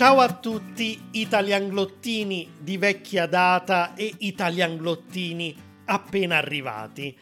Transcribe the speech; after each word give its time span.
Ciao 0.00 0.20
a 0.20 0.32
tutti 0.32 0.98
italianglottini 1.10 2.54
di 2.58 2.78
vecchia 2.78 3.26
data 3.26 3.92
e 3.92 4.14
italianglottini 4.20 5.54
appena 5.84 6.38
arrivati. 6.38 7.14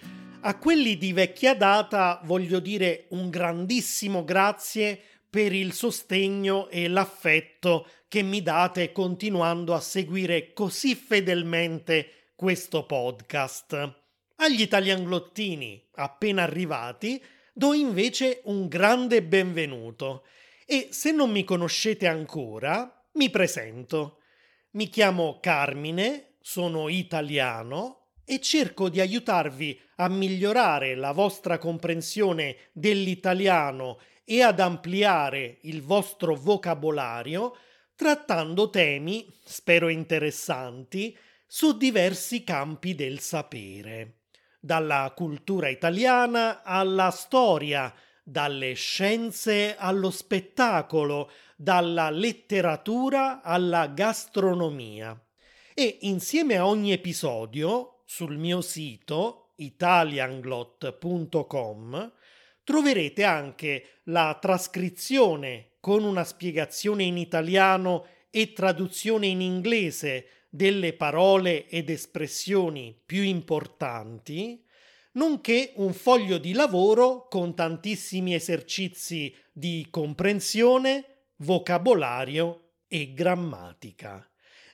A 0.43 0.56
quelli 0.58 0.96
di 0.96 1.12
vecchia 1.12 1.56
data 1.56 2.21
voglio 2.22 2.61
dire 2.61 3.06
un 3.09 3.31
grandissimo 3.31 4.22
grazie 4.22 4.96
per 5.28 5.53
il 5.53 5.72
sostegno 5.72 6.69
e 6.69 6.87
l'affetto 6.87 7.85
che 8.06 8.22
mi 8.22 8.42
date 8.42 8.92
continuando 8.92 9.74
a 9.74 9.81
seguire 9.81 10.53
così 10.53 10.95
fedelmente 10.95 12.29
questo 12.37 12.87
podcast. 12.87 13.92
Agli 14.37 14.60
italianglottini 14.60 15.85
appena 15.97 16.45
arrivati 16.45 17.20
do 17.52 17.74
invece 17.74 18.42
un 18.45 18.69
grande 18.69 19.20
benvenuto 19.24 20.23
e 20.70 20.88
se 20.90 21.12
non 21.12 21.30
mi 21.30 21.45
conoscete 21.45 22.06
ancora, 22.06 23.09
mi 23.12 23.30
presento. 23.30 24.18
Mi 24.72 24.90
chiamo 24.90 25.38
Carmine, 25.40 26.34
sono 26.42 26.90
italiano 26.90 28.09
e 28.22 28.38
cerco 28.38 28.90
di 28.90 29.00
aiutarvi 29.00 29.80
a 29.96 30.10
migliorare 30.10 30.95
la 30.95 31.12
vostra 31.12 31.56
comprensione 31.56 32.68
dell'italiano 32.73 33.98
e 34.24 34.42
ad 34.42 34.60
ampliare 34.60 35.56
il 35.62 35.80
vostro 35.80 36.34
vocabolario 36.34 37.56
trattando 37.95 38.68
temi, 38.68 39.26
spero 39.42 39.88
interessanti, 39.88 41.16
su 41.46 41.78
diversi 41.78 42.45
campi 42.45 42.95
del 42.95 43.20
sapere, 43.20 44.18
dalla 44.60 45.10
cultura 45.16 45.70
italiana 45.70 46.62
alla 46.62 47.10
storia, 47.10 47.90
dalle 48.28 48.74
scienze 48.74 49.74
allo 49.78 50.10
spettacolo, 50.10 51.30
dalla 51.57 52.10
letteratura 52.10 53.40
alla 53.40 53.87
gastronomia. 53.87 55.18
E 55.73 55.96
insieme 56.02 56.59
a 56.59 56.66
ogni 56.66 56.93
episodio, 56.93 58.02
sul 58.04 58.37
mio 58.37 58.60
sito 58.60 59.52
italianglot.com, 59.56 62.12
troverete 62.65 63.24
anche 63.24 64.01
la 64.05 64.37
trascrizione 64.39 65.71
con 65.81 66.05
una 66.05 66.25
spiegazione 66.25 67.05
in 67.05 67.17
italiano 67.17 68.05
e 68.29 68.53
traduzione 68.53 69.27
in 69.27 69.41
inglese 69.41 70.27
delle 70.51 70.93
parole 70.93 71.67
ed 71.67 71.89
espressioni 71.89 72.95
più 73.06 73.23
importanti, 73.23 74.62
nonché 75.19 75.73
un 75.75 75.93
foglio 75.93 76.39
di 76.39 76.53
lavoro 76.53 77.27
con 77.29 77.55
tantissimi 77.55 78.35
esercizi 78.35 79.35
di 79.53 79.89
comprensione, 79.91 81.25
vocabolario 81.39 82.75
e 82.87 83.13
grammatica. 83.13 84.25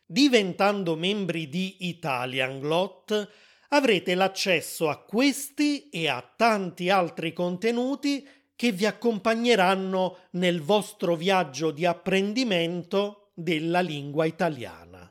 Diventando 0.04 0.96
membri 0.96 1.48
di 1.48 1.88
Italianglot 1.88 3.30
avrete 3.68 4.14
l'accesso 4.14 4.90
a 4.90 5.02
questi 5.02 5.88
e 5.88 6.08
a 6.08 6.20
tanti 6.36 6.90
altri 6.90 7.32
contenuti 7.32 8.28
che 8.54 8.70
vi 8.70 8.84
accompagneranno 8.84 10.18
nel 10.32 10.60
vostro 10.60 11.16
viaggio 11.16 11.70
di 11.70 11.86
apprendimento 11.86 13.30
della 13.34 13.80
lingua 13.80 14.26
italiana. 14.26 15.10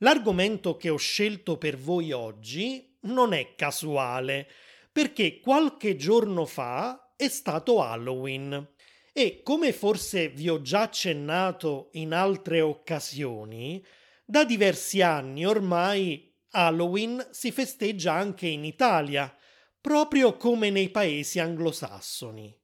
L'argomento 0.00 0.76
che 0.76 0.90
ho 0.90 0.96
scelto 0.96 1.56
per 1.56 1.78
voi 1.78 2.12
oggi 2.12 2.95
non 3.06 3.32
è 3.32 3.54
casuale, 3.54 4.48
perché 4.92 5.40
qualche 5.40 5.96
giorno 5.96 6.44
fa 6.44 7.12
è 7.16 7.28
stato 7.28 7.82
Halloween. 7.82 8.74
E 9.12 9.40
come 9.42 9.72
forse 9.72 10.28
vi 10.28 10.48
ho 10.48 10.60
già 10.60 10.82
accennato 10.82 11.88
in 11.92 12.12
altre 12.12 12.60
occasioni, 12.60 13.82
da 14.24 14.44
diversi 14.44 15.00
anni 15.00 15.46
ormai 15.46 16.34
Halloween 16.50 17.26
si 17.30 17.50
festeggia 17.52 18.12
anche 18.12 18.46
in 18.46 18.64
Italia, 18.64 19.34
proprio 19.80 20.36
come 20.36 20.70
nei 20.70 20.90
paesi 20.90 21.38
anglosassoni. 21.38 22.54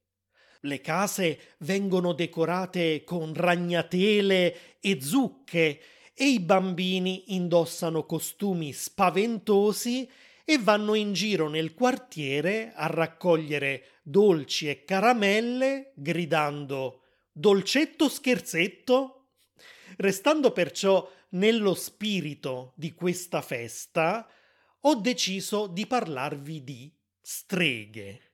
Le 0.63 0.81
case 0.81 1.57
vengono 1.59 2.13
decorate 2.13 3.05
con 3.05 3.33
ragnatele 3.35 4.79
e 4.81 5.01
zucche 5.01 5.81
e 6.15 6.25
i 6.25 6.41
bambini 6.41 7.35
indossano 7.35 8.05
costumi 8.05 8.73
spaventosi 8.73 10.09
e 10.45 10.59
vanno 10.59 10.95
in 10.95 11.13
giro 11.13 11.49
nel 11.49 11.75
quartiere 11.75 12.73
a 12.75 12.87
raccogliere 12.87 14.01
dolci 14.03 14.69
e 14.69 14.85
caramelle 14.85 15.93
gridando 15.95 17.03
dolcetto 17.33 18.09
scherzetto? 18.09 19.29
Restando 19.97 20.53
perciò 20.53 21.09
nello 21.31 21.75
spirito 21.75 22.73
di 22.77 22.93
questa 22.93 23.41
festa, 23.41 24.29
ho 24.81 24.95
deciso 24.97 25.67
di 25.67 25.87
parlarvi 25.87 26.65
di 26.65 26.93
streghe. 27.21 28.33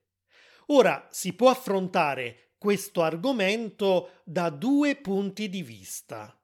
Ora 0.66 1.08
si 1.10 1.34
può 1.34 1.50
affrontare 1.50 2.54
questo 2.58 3.02
argomento 3.02 4.20
da 4.24 4.50
due 4.50 4.96
punti 4.96 5.48
di 5.48 5.62
vista. 5.62 6.36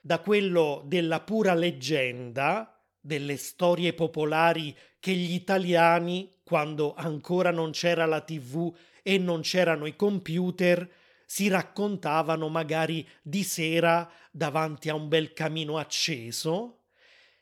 Da 0.00 0.20
quello 0.20 0.82
della 0.86 1.20
pura 1.20 1.54
leggenda, 1.54 2.77
delle 3.00 3.36
storie 3.36 3.92
popolari 3.92 4.76
che 4.98 5.12
gli 5.12 5.32
italiani, 5.32 6.30
quando 6.42 6.94
ancora 6.94 7.50
non 7.50 7.70
c'era 7.70 8.06
la 8.06 8.20
tv 8.20 8.74
e 9.02 9.18
non 9.18 9.40
c'erano 9.40 9.86
i 9.86 9.96
computer, 9.96 10.88
si 11.24 11.48
raccontavano 11.48 12.48
magari 12.48 13.06
di 13.22 13.42
sera 13.42 14.10
davanti 14.30 14.88
a 14.88 14.94
un 14.94 15.08
bel 15.08 15.32
camino 15.32 15.78
acceso, 15.78 16.84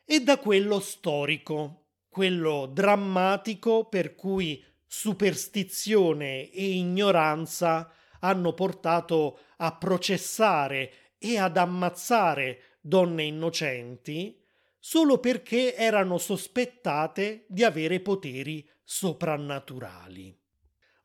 e 0.05 0.21
da 0.21 0.39
quello 0.39 0.81
storico, 0.81 1.87
quello 2.09 2.71
drammatico 2.72 3.89
per 3.89 4.15
cui 4.15 4.65
superstizione 4.87 6.50
e 6.50 6.65
ignoranza 6.71 7.93
hanno 8.21 8.53
portato 8.55 9.41
a 9.59 9.75
processare 9.75 10.93
e 11.19 11.39
ad 11.39 11.56
ammazzare 11.56 12.78
donne 12.81 13.25
innocenti 13.25 14.45
solo 14.88 15.19
perché 15.19 15.74
erano 15.74 16.16
sospettate 16.16 17.44
di 17.48 17.64
avere 17.64 17.98
poteri 17.98 18.64
soprannaturali. 18.84 20.32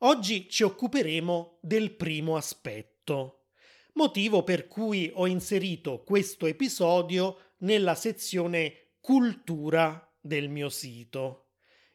Oggi 0.04 0.48
ci 0.48 0.62
occuperemo 0.62 1.58
del 1.60 1.90
primo 1.96 2.36
aspetto, 2.36 3.46
motivo 3.94 4.44
per 4.44 4.68
cui 4.68 5.10
ho 5.12 5.26
inserito 5.26 6.04
questo 6.04 6.46
episodio 6.46 7.54
nella 7.58 7.96
sezione 7.96 8.92
cultura 9.00 10.16
del 10.20 10.48
mio 10.48 10.68
sito. 10.68 11.48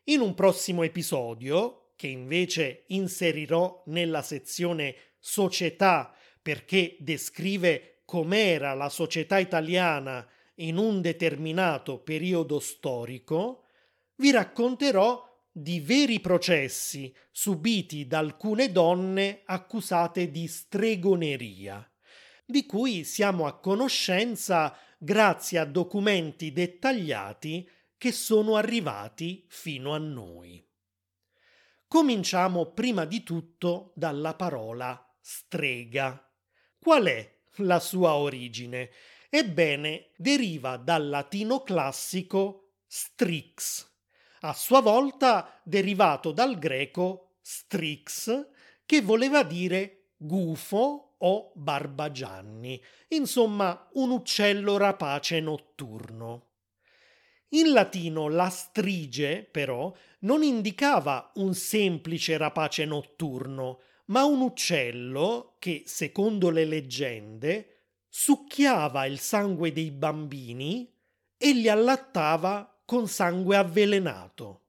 In 0.08 0.20
un 0.20 0.34
prossimo 0.34 0.84
episodio, 0.84 1.94
che 1.96 2.08
invece 2.08 2.84
inserirò 2.88 3.84
nella 3.86 4.24
sezione 4.24 4.94
società 5.20 6.14
perché 6.42 6.98
descrive 7.00 8.02
com'era 8.04 8.74
la 8.74 8.90
società 8.90 9.38
italiana 9.38 10.28
in 10.60 10.78
un 10.78 11.02
determinato 11.02 12.00
periodo 12.00 12.60
storico, 12.60 13.66
vi 14.16 14.32
racconterò 14.32 15.26
di 15.52 15.80
veri 15.80 16.20
processi 16.20 17.14
subiti 17.32 18.06
da 18.08 18.20
alcune 18.20 18.72
donne 18.72 19.42
accusate 19.46 20.30
di 20.30 20.48
stregoneria, 20.48 21.90
di 22.46 22.66
cui 22.66 23.04
siamo 23.04 23.46
a 23.46 23.60
conoscenza 23.60 24.78
grazie 24.98 25.60
a 25.60 25.66
documenti 25.66 26.52
dettagliati 26.52 27.68
che 27.98 28.12
sono 28.12 28.56
arrivati 28.56 29.46
fino 29.48 29.94
a 29.94 29.98
noi. 29.98 30.64
Cominciamo 31.88 32.72
prima 32.74 33.06
di 33.06 33.24
tutto 33.24 33.94
dalla 33.96 34.36
parola 34.36 35.16
strega. 35.20 36.24
Qual 36.80 37.06
è 37.06 37.36
la 37.58 37.80
sua 37.80 38.14
origine? 38.14 38.90
Ebbene, 39.30 40.12
deriva 40.16 40.78
dal 40.78 41.10
latino 41.10 41.62
classico 41.62 42.76
strix, 42.88 43.86
a 44.42 44.54
sua 44.54 44.80
volta 44.80 45.60
derivato 45.64 46.32
dal 46.32 46.58
greco 46.58 47.36
strix, 47.42 48.48
che 48.86 49.02
voleva 49.02 49.44
dire 49.44 50.12
gufo 50.16 51.16
o 51.18 51.52
barbagianni, 51.56 52.82
insomma 53.10 53.90
un 53.94 54.12
uccello 54.12 54.78
rapace 54.78 55.42
notturno. 55.42 56.46
In 57.50 57.72
latino 57.72 58.30
la 58.30 58.50
strige, 58.50 59.44
però, 59.44 59.94
non 60.20 60.42
indicava 60.44 61.32
un 61.36 61.54
semplice 61.54 62.38
rapace 62.38 62.86
notturno, 62.86 63.80
ma 64.06 64.24
un 64.24 64.40
uccello 64.40 65.56
che, 65.60 65.84
secondo 65.86 66.50
le 66.50 66.64
leggende, 66.66 67.77
succhiava 68.20 69.06
il 69.06 69.20
sangue 69.20 69.72
dei 69.72 69.92
bambini 69.92 70.92
e 71.38 71.54
li 71.54 71.70
allattava 71.70 72.82
con 72.84 73.08
sangue 73.08 73.56
avvelenato. 73.56 74.64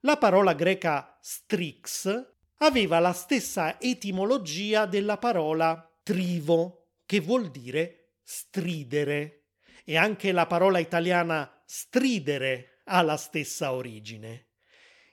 La 0.00 0.18
parola 0.18 0.52
greca 0.52 1.18
strix 1.22 2.34
aveva 2.58 2.98
la 2.98 3.14
stessa 3.14 3.80
etimologia 3.80 4.84
della 4.84 5.16
parola 5.16 5.90
trivo, 6.02 6.90
che 7.06 7.20
vuol 7.20 7.50
dire 7.50 8.16
stridere. 8.22 9.46
E 9.82 9.96
anche 9.96 10.30
la 10.30 10.46
parola 10.46 10.78
italiana 10.78 11.50
stridere 11.64 12.82
ha 12.84 13.00
la 13.00 13.16
stessa 13.16 13.72
origine. 13.72 14.48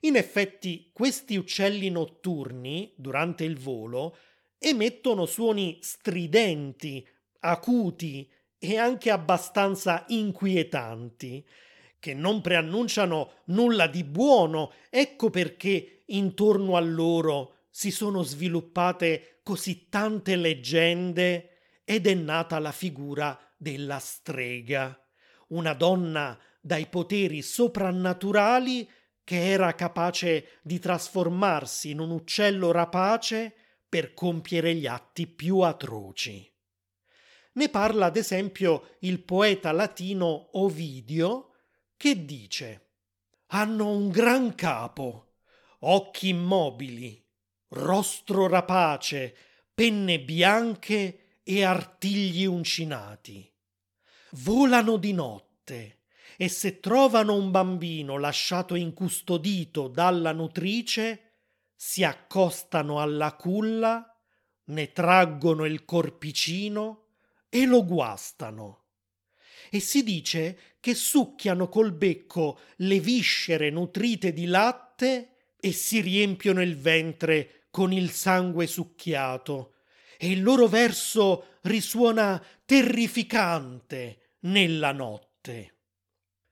In 0.01 0.17
effetti, 0.17 0.89
questi 0.91 1.37
uccelli 1.37 1.89
notturni, 1.89 2.93
durante 2.97 3.45
il 3.45 3.57
volo, 3.57 4.17
emettono 4.57 5.25
suoni 5.25 5.79
stridenti, 5.81 7.07
acuti 7.41 8.29
e 8.57 8.77
anche 8.77 9.11
abbastanza 9.11 10.05
inquietanti, 10.07 11.45
che 11.99 12.13
non 12.13 12.41
preannunciano 12.41 13.33
nulla 13.45 13.87
di 13.87 14.03
buono. 14.03 14.71
Ecco 14.89 15.29
perché 15.29 16.03
intorno 16.07 16.75
a 16.75 16.79
loro 16.79 17.65
si 17.69 17.91
sono 17.91 18.23
sviluppate 18.23 19.39
così 19.43 19.87
tante 19.89 20.35
leggende 20.35 21.49
ed 21.83 22.07
è 22.07 22.13
nata 22.13 22.59
la 22.59 22.71
figura 22.71 23.39
della 23.57 23.99
strega, 23.99 24.99
una 25.49 25.73
donna 25.73 26.37
dai 26.59 26.87
poteri 26.87 27.41
soprannaturali 27.41 28.89
che 29.23 29.51
era 29.51 29.73
capace 29.73 30.59
di 30.61 30.79
trasformarsi 30.79 31.91
in 31.91 31.99
un 31.99 32.11
uccello 32.11 32.71
rapace 32.71 33.53
per 33.87 34.13
compiere 34.13 34.75
gli 34.75 34.87
atti 34.87 35.27
più 35.27 35.59
atroci. 35.59 36.50
Ne 37.53 37.67
parla 37.67 38.05
ad 38.05 38.15
esempio 38.15 38.95
il 38.99 39.19
poeta 39.19 39.73
latino 39.73 40.49
Ovidio, 40.53 41.55
che 41.97 42.23
dice 42.23 42.91
Hanno 43.47 43.89
un 43.89 44.09
gran 44.09 44.55
capo, 44.55 45.33
occhi 45.79 46.29
immobili, 46.29 47.21
rostro 47.69 48.47
rapace, 48.47 49.35
penne 49.73 50.21
bianche 50.21 51.39
e 51.43 51.63
artigli 51.63 52.45
uncinati. 52.45 53.51
Volano 54.31 54.95
di 54.95 55.11
notte 55.11 56.03
e 56.37 56.47
se 56.47 56.79
trovano 56.79 57.35
un 57.35 57.51
bambino 57.51 58.17
lasciato 58.17 58.75
incustodito 58.75 59.89
dalla 59.89 60.31
nutrice, 60.31 61.33
si 61.75 62.05
accostano 62.05 63.01
alla 63.01 63.35
culla, 63.35 64.05
ne 64.65 64.91
traggono 64.93 65.65
il 65.65 65.83
corpicino 65.83 67.01
e 67.51 67.65
lo 67.67 67.85
guastano 67.85 68.81
e 69.73 69.79
si 69.79 70.03
dice 70.03 70.57
che 70.81 70.93
succhiano 70.93 71.69
col 71.69 71.93
becco 71.93 72.59
le 72.77 72.99
viscere 72.99 73.69
nutrite 73.69 74.33
di 74.33 74.45
latte 74.45 75.53
e 75.57 75.71
si 75.71 76.01
riempiono 76.01 76.61
il 76.61 76.75
ventre 76.75 77.67
con 77.71 77.93
il 77.93 78.11
sangue 78.11 78.67
succhiato, 78.67 79.75
e 80.17 80.29
il 80.29 80.43
loro 80.43 80.67
verso 80.67 81.59
risuona 81.61 82.43
terrificante 82.65 84.35
nella 84.41 84.91
notte. 84.91 85.75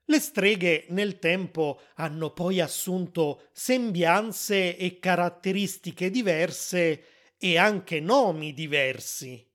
Le 0.06 0.18
streghe 0.18 0.86
nel 0.88 1.18
tempo 1.18 1.80
hanno 1.96 2.32
poi 2.32 2.58
assunto 2.60 3.48
sembianze 3.52 4.78
e 4.78 4.98
caratteristiche 4.98 6.08
diverse 6.08 7.04
e 7.36 7.58
anche 7.58 8.00
nomi 8.00 8.54
diversi. 8.54 9.46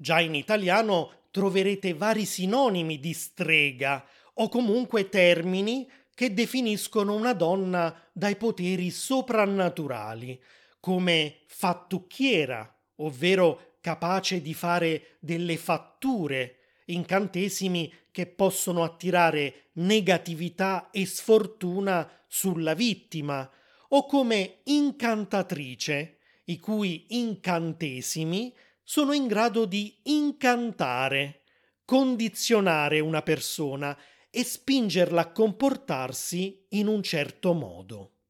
Già 0.00 0.20
in 0.20 0.36
italiano 0.36 1.24
troverete 1.32 1.92
vari 1.92 2.24
sinonimi 2.24 3.00
di 3.00 3.12
strega 3.12 4.06
o 4.34 4.48
comunque 4.48 5.08
termini 5.08 5.90
che 6.14 6.32
definiscono 6.32 7.14
una 7.14 7.32
donna 7.32 7.94
dai 8.12 8.36
poteri 8.36 8.90
soprannaturali, 8.90 10.40
come 10.78 11.40
fattucchiera, 11.46 12.72
ovvero 12.96 13.74
capace 13.80 14.40
di 14.40 14.54
fare 14.54 15.16
delle 15.18 15.56
fatture, 15.56 16.58
incantesimi 16.86 17.92
che 18.12 18.26
possono 18.26 18.84
attirare 18.84 19.70
negatività 19.74 20.90
e 20.92 21.06
sfortuna 21.06 22.08
sulla 22.28 22.74
vittima, 22.74 23.48
o 23.88 24.06
come 24.06 24.58
incantatrice, 24.64 26.18
i 26.44 26.58
cui 26.58 27.06
incantesimi 27.08 28.54
sono 28.90 29.12
in 29.12 29.26
grado 29.26 29.66
di 29.66 30.00
incantare, 30.04 31.42
condizionare 31.84 33.00
una 33.00 33.20
persona 33.20 33.94
e 34.30 34.42
spingerla 34.42 35.20
a 35.20 35.30
comportarsi 35.30 36.64
in 36.70 36.86
un 36.86 37.02
certo 37.02 37.52
modo. 37.52 38.20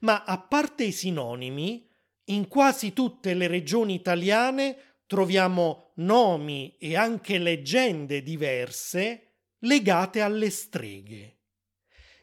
Ma 0.00 0.24
a 0.24 0.38
parte 0.38 0.84
i 0.84 0.92
sinonimi, 0.92 1.88
in 2.24 2.46
quasi 2.46 2.92
tutte 2.92 3.32
le 3.32 3.46
regioni 3.46 3.94
italiane 3.94 4.98
troviamo 5.06 5.92
nomi 5.94 6.76
e 6.76 6.94
anche 6.94 7.38
leggende 7.38 8.22
diverse 8.22 9.36
legate 9.60 10.20
alle 10.20 10.50
streghe. 10.50 11.38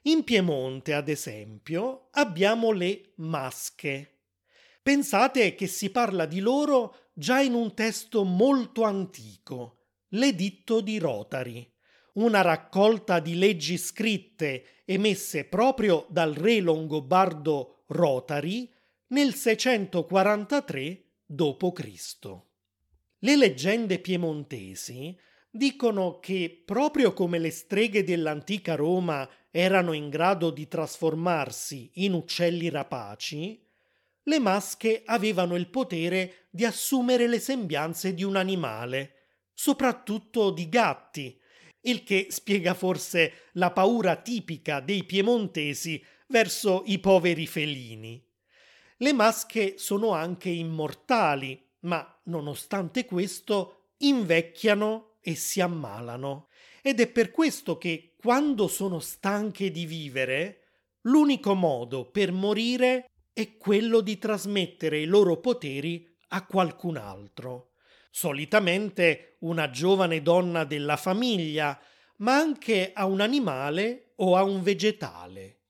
In 0.03 0.23
Piemonte, 0.23 0.93
ad 0.93 1.09
esempio, 1.09 2.09
abbiamo 2.11 2.69
le 2.69 3.13
masche. 3.15 4.19
Pensate 4.83 5.55
che 5.55 5.65
si 5.65 5.89
parla 5.89 6.27
di 6.27 6.39
loro 6.39 6.97
già 7.13 7.39
in 7.39 7.53
un 7.53 7.73
testo 7.73 8.23
molto 8.23 8.83
antico, 8.83 9.85
l'Editto 10.09 10.81
di 10.81 10.97
Rotari, 10.97 11.71
una 12.13 12.41
raccolta 12.41 13.19
di 13.19 13.35
leggi 13.35 13.77
scritte 13.77 14.81
emesse 14.85 15.45
proprio 15.45 16.05
dal 16.09 16.33
re 16.33 16.59
longobardo 16.59 17.83
Rotari 17.87 18.71
nel 19.07 19.33
643 19.33 21.03
d.C. 21.25 22.37
Le 23.19 23.35
leggende 23.35 23.99
piemontesi 23.99 25.17
dicono 25.49 26.19
che 26.19 26.63
proprio 26.65 27.13
come 27.13 27.37
le 27.37 27.51
streghe 27.51 28.03
dell'antica 28.03 28.75
Roma 28.75 29.29
erano 29.51 29.93
in 29.93 30.09
grado 30.09 30.49
di 30.49 30.67
trasformarsi 30.67 31.91
in 31.95 32.13
uccelli 32.13 32.69
rapaci, 32.69 33.62
le 34.23 34.39
masche 34.39 35.03
avevano 35.05 35.55
il 35.55 35.67
potere 35.67 36.47
di 36.49 36.65
assumere 36.65 37.27
le 37.27 37.39
sembianze 37.39 38.13
di 38.13 38.23
un 38.23 38.35
animale, 38.35 39.23
soprattutto 39.53 40.51
di 40.51 40.69
gatti, 40.69 41.39
il 41.81 42.03
che 42.03 42.27
spiega 42.29 42.73
forse 42.73 43.49
la 43.53 43.71
paura 43.71 44.15
tipica 44.15 44.79
dei 44.79 45.03
piemontesi 45.03 46.03
verso 46.27 46.83
i 46.85 46.99
poveri 46.99 47.45
felini. 47.45 48.25
Le 48.97 49.13
masche 49.13 49.77
sono 49.77 50.11
anche 50.11 50.49
immortali, 50.49 51.61
ma 51.81 52.21
nonostante 52.25 53.05
questo 53.05 53.95
invecchiano 53.97 55.17
e 55.21 55.35
si 55.35 55.59
ammalano. 55.59 56.47
Ed 56.81 57.01
è 57.01 57.07
per 57.07 57.31
questo 57.31 57.77
che 57.77 58.15
quando 58.17 58.67
sono 58.67 58.99
stanche 58.99 59.71
di 59.71 59.85
vivere, 59.85 60.59
l'unico 61.01 61.53
modo 61.53 62.09
per 62.09 62.31
morire 62.31 63.07
è 63.33 63.57
quello 63.57 64.01
di 64.01 64.19
trasmettere 64.19 64.99
i 64.99 65.05
loro 65.05 65.39
poteri 65.39 66.07
a 66.29 66.45
qualcun 66.45 66.97
altro, 66.97 67.71
solitamente 68.11 69.37
una 69.39 69.71
giovane 69.71 70.21
donna 70.21 70.63
della 70.63 70.97
famiglia, 70.97 71.79
ma 72.17 72.35
anche 72.35 72.91
a 72.93 73.05
un 73.05 73.21
animale 73.21 74.13
o 74.17 74.35
a 74.35 74.43
un 74.43 74.61
vegetale. 74.61 75.61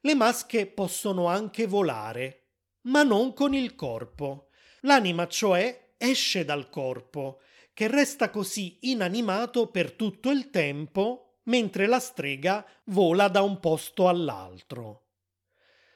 Le 0.00 0.14
masche 0.14 0.66
possono 0.66 1.26
anche 1.26 1.66
volare, 1.66 2.48
ma 2.82 3.02
non 3.02 3.34
con 3.34 3.54
il 3.54 3.74
corpo. 3.74 4.48
L'anima, 4.80 5.28
cioè, 5.28 5.94
esce 5.98 6.44
dal 6.44 6.70
corpo, 6.70 7.40
che 7.74 7.86
resta 7.86 8.30
così 8.30 8.78
inanimato 8.82 9.68
per 9.68 9.92
tutto 9.92 10.30
il 10.30 10.50
tempo, 10.50 11.38
mentre 11.44 11.86
la 11.86 12.00
strega 12.00 12.66
vola 12.84 13.28
da 13.28 13.42
un 13.42 13.60
posto 13.60 14.08
all'altro. 14.08 15.01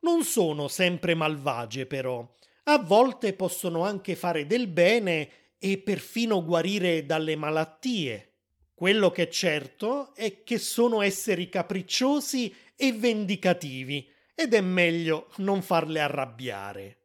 Non 0.00 0.24
sono 0.24 0.68
sempre 0.68 1.14
malvagie, 1.14 1.86
però. 1.86 2.28
A 2.64 2.78
volte 2.78 3.32
possono 3.32 3.84
anche 3.84 4.16
fare 4.16 4.46
del 4.46 4.66
bene 4.66 5.30
e 5.58 5.78
perfino 5.78 6.44
guarire 6.44 7.06
dalle 7.06 7.36
malattie. 7.36 8.32
Quello 8.74 9.10
che 9.10 9.22
è 9.24 9.28
certo 9.28 10.14
è 10.14 10.42
che 10.42 10.58
sono 10.58 11.00
esseri 11.00 11.48
capricciosi 11.48 12.54
e 12.76 12.92
vendicativi 12.92 14.06
ed 14.34 14.52
è 14.52 14.60
meglio 14.60 15.28
non 15.36 15.62
farle 15.62 16.00
arrabbiare. 16.00 16.98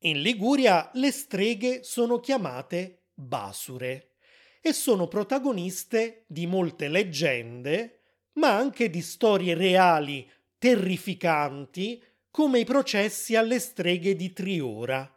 In 0.00 0.20
Liguria 0.20 0.90
le 0.94 1.10
streghe 1.10 1.82
sono 1.82 2.20
chiamate 2.20 3.04
basure 3.14 4.16
e 4.60 4.72
sono 4.74 5.08
protagoniste 5.08 6.24
di 6.26 6.46
molte 6.46 6.88
leggende, 6.88 8.00
ma 8.34 8.54
anche 8.54 8.90
di 8.90 9.00
storie 9.00 9.54
reali 9.54 10.30
terrificanti 10.58 12.02
come 12.30 12.60
i 12.60 12.64
processi 12.64 13.34
alle 13.34 13.58
streghe 13.58 14.14
di 14.14 14.32
Triora, 14.32 15.10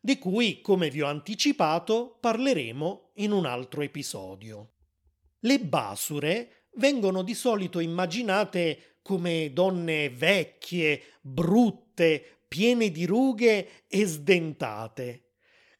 di 0.00 0.18
cui, 0.18 0.60
come 0.60 0.90
vi 0.90 1.02
ho 1.02 1.06
anticipato, 1.06 2.16
parleremo 2.20 3.12
in 3.16 3.32
un 3.32 3.46
altro 3.46 3.82
episodio. 3.82 4.72
Le 5.40 5.60
basure 5.60 6.68
vengono 6.74 7.22
di 7.22 7.34
solito 7.34 7.78
immaginate 7.78 8.98
come 9.02 9.52
donne 9.52 10.10
vecchie, 10.10 11.02
brutte, 11.20 12.44
piene 12.48 12.90
di 12.90 13.04
rughe 13.04 13.86
e 13.86 14.06
sdentate, 14.06 15.32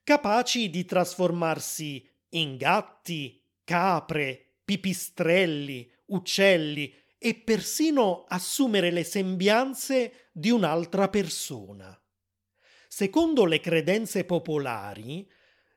capaci 0.04 0.71
di 0.71 0.85
trasformarsi 0.85 2.09
in 2.31 2.57
gatti, 2.57 3.42
capre, 3.64 4.57
pipistrelli, 4.64 5.90
uccelli 6.07 6.92
e 7.23 7.35
persino 7.35 8.25
assumere 8.26 8.91
le 8.91 9.05
sembianze 9.05 10.29
di 10.33 10.50
un'altra 10.50 11.09
persona. 11.09 11.97
Secondo 12.88 13.45
le 13.45 13.61
credenze 13.61 14.25
popolari, 14.25 15.26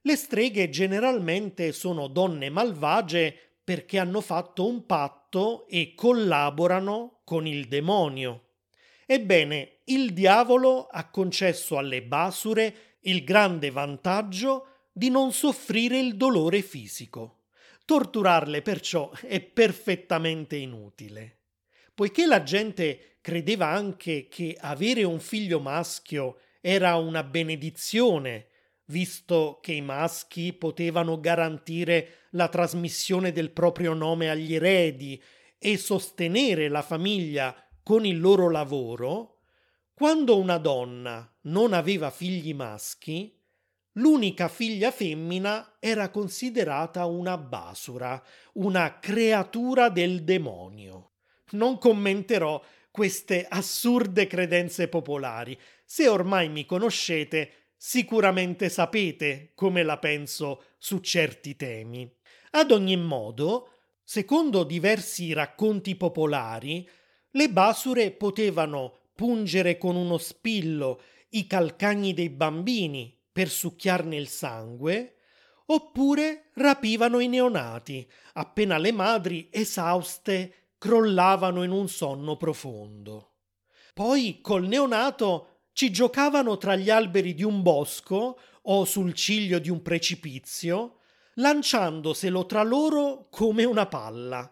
le 0.02 0.16
streghe 0.16 0.70
generalmente 0.70 1.72
sono 1.72 2.08
donne 2.08 2.50
malvagie 2.50 3.58
perché 3.64 4.00
hanno 4.00 4.22
fatto 4.22 4.68
un 4.68 4.86
patto 4.86 5.68
e 5.68 5.94
collaborano 5.96 7.22
con 7.24 7.46
il 7.46 7.68
demonio. 7.68 8.54
Ebbene, 9.06 9.82
il 9.86 10.14
diavolo 10.14 10.88
ha 10.88 11.10
concesso 11.10 11.78
alle 11.78 12.02
basure 12.02 12.98
il 13.02 13.24
grande 13.24 13.70
vantaggio 13.70 14.88
di 14.92 15.10
non 15.10 15.32
soffrire 15.32 16.00
il 16.00 16.16
dolore 16.16 16.62
fisico. 16.62 17.45
Torturarle 17.86 18.64
perciò 18.64 19.12
è 19.12 19.40
perfettamente 19.40 20.56
inutile. 20.56 21.42
Poiché 21.94 22.26
la 22.26 22.42
gente 22.42 23.20
credeva 23.22 23.68
anche 23.68 24.28
che 24.28 24.58
avere 24.60 25.04
un 25.04 25.20
figlio 25.20 25.60
maschio 25.60 26.40
era 26.62 26.96
una 26.96 27.24
benedizione, 27.24 28.48
visto 28.86 29.60
che 29.62 29.74
i 29.74 29.82
maschi 29.82 30.52
potevano 30.54 31.20
garantire 31.20 32.28
la 32.32 32.48
trasmissione 32.50 33.32
del 33.32 33.52
proprio 33.52 33.94
nome 33.94 34.30
agli 34.30 34.56
eredi 34.56 35.22
e 35.58 35.78
sostenere 35.78 36.68
la 36.68 36.82
famiglia 36.82 37.56
con 37.84 38.04
il 38.06 38.20
loro 38.20 38.50
lavoro, 38.50 39.42
quando 39.94 40.38
una 40.38 40.58
donna 40.58 41.32
non 41.42 41.72
aveva 41.72 42.10
figli 42.10 42.54
maschi, 42.54 43.35
l'unica 43.96 44.48
figlia 44.48 44.92
femmina 44.92 45.78
era 45.80 46.10
considerata 46.10 47.06
una 47.06 47.38
basura, 47.38 48.22
una 48.54 49.00
creatura 49.00 49.90
del 49.90 50.24
demonio. 50.24 51.12
Non 51.52 51.78
commenterò 51.78 52.62
queste 52.92 53.46
assurde 53.48 54.28
credenze 54.28 54.88
popolari. 54.88 55.58
Se 55.86 56.08
ormai 56.08 56.50
mi 56.50 56.66
conoscete, 56.66 57.72
sicuramente 57.76 58.70
sapete 58.70 59.52
come 59.54 59.84
la 59.84 59.98
penso 59.98 60.64
su 60.78 61.00
certi 61.00 61.56
temi. 61.56 62.10
Ad 62.52 62.72
ogni 62.72 62.98
modo, 62.98 63.70
secondo 64.04 64.64
diversi 64.64 65.34
racconti 65.34 65.96
popolari, 65.96 66.88
le 67.32 67.50
basure 67.50 68.12
potevano 68.12 69.00
pungere 69.14 69.78
con 69.78 69.96
uno 69.96 70.18
spillo 70.18 71.02
i 71.30 71.48
calcagni 71.48 72.14
dei 72.14 72.30
bambini 72.30 73.15
per 73.36 73.50
succhiarne 73.50 74.16
il 74.16 74.30
sangue, 74.30 75.16
oppure 75.66 76.52
rapivano 76.54 77.20
i 77.20 77.28
neonati, 77.28 78.10
appena 78.36 78.78
le 78.78 78.94
madri, 78.94 79.50
esauste, 79.52 80.70
crollavano 80.78 81.64
in 81.64 81.72
un 81.72 81.90
sonno 81.90 82.38
profondo. 82.38 83.32
Poi 83.94 84.40
col 84.40 84.68
neonato 84.68 85.64
ci 85.74 85.92
giocavano 85.92 86.56
tra 86.56 86.78
gli 86.78 86.90
alberi 86.90 87.34
di 87.34 87.44
un 87.44 87.62
bosco 87.62 88.40
o 88.62 88.86
sul 88.86 89.14
ciglio 89.14 89.60
di 89.60 89.70
un 89.70 89.82
precipizio, 89.82 91.00
lanciandoselo 91.34 92.46
tra 92.46 92.64
loro 92.64 93.28
come 93.30 93.66
una 93.66 93.86
palla. 93.86 94.50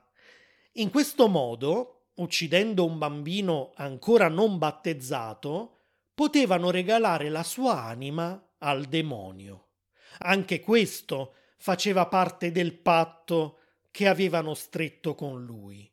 In 0.73 0.89
questo 0.89 1.29
modo, 1.29 2.07
uccidendo 2.15 2.83
un 2.83 2.97
bambino 2.97 3.71
ancora 3.75 4.27
non 4.27 4.57
battezzato, 4.57 5.77
potevano 6.13 6.69
regalare 6.69 7.29
la 7.29 7.43
sua 7.43 7.83
anima 7.83 8.45
al 8.63 8.85
demonio. 8.85 9.67
Anche 10.19 10.59
questo 10.61 11.35
faceva 11.57 12.07
parte 12.07 12.51
del 12.51 12.73
patto 12.73 13.59
che 13.91 14.07
avevano 14.07 14.53
stretto 14.53 15.15
con 15.15 15.43
lui. 15.43 15.89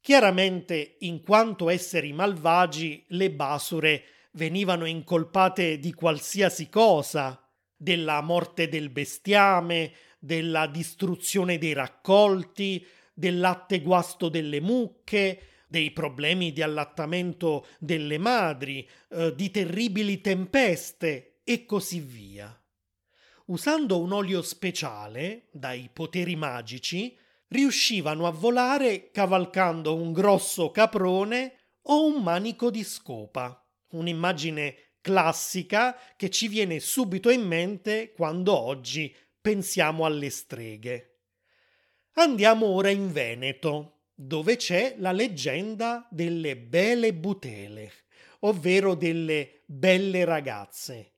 Chiaramente, 0.00 0.96
in 1.00 1.20
quanto 1.22 1.68
esseri 1.68 2.12
malvagi, 2.12 3.04
le 3.08 3.30
basure 3.30 4.04
venivano 4.32 4.86
incolpate 4.86 5.78
di 5.78 5.92
qualsiasi 5.92 6.68
cosa, 6.68 7.46
della 7.76 8.20
morte 8.22 8.68
del 8.68 8.88
bestiame, 8.88 9.92
della 10.18 10.66
distruzione 10.66 11.58
dei 11.58 11.72
raccolti, 11.72 12.86
del 13.12 13.38
latte 13.38 13.82
guasto 13.82 14.28
delle 14.28 14.60
mucche, 14.60 15.42
dei 15.66 15.90
problemi 15.90 16.52
di 16.52 16.62
allattamento 16.62 17.66
delle 17.78 18.18
madri, 18.18 18.88
eh, 19.10 19.34
di 19.34 19.50
terribili 19.50 20.20
tempeste 20.20 21.29
e 21.50 21.66
così 21.66 21.98
via. 21.98 22.56
Usando 23.46 23.98
un 23.98 24.12
olio 24.12 24.40
speciale, 24.40 25.48
dai 25.50 25.90
poteri 25.92 26.36
magici, 26.36 27.18
riuscivano 27.48 28.28
a 28.28 28.30
volare 28.30 29.10
cavalcando 29.10 29.96
un 29.96 30.12
grosso 30.12 30.70
caprone 30.70 31.54
o 31.82 32.06
un 32.06 32.22
manico 32.22 32.70
di 32.70 32.84
scopa, 32.84 33.66
un'immagine 33.88 34.76
classica 35.00 35.98
che 36.14 36.30
ci 36.30 36.46
viene 36.46 36.78
subito 36.78 37.30
in 37.30 37.44
mente 37.44 38.12
quando 38.12 38.56
oggi 38.56 39.12
pensiamo 39.40 40.04
alle 40.04 40.30
streghe. 40.30 41.16
Andiamo 42.12 42.66
ora 42.66 42.90
in 42.90 43.10
Veneto, 43.10 44.02
dove 44.14 44.54
c'è 44.54 44.94
la 44.98 45.10
leggenda 45.10 46.06
delle 46.12 46.56
belle 46.56 47.12
butele, 47.12 47.90
ovvero 48.40 48.94
delle 48.94 49.62
belle 49.66 50.24
ragazze. 50.24 51.14